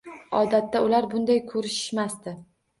[0.37, 2.39] Odatda ular bunday ko`rishishmasdi